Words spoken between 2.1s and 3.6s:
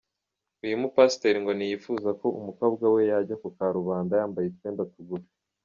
ko umukobwa we ajya ku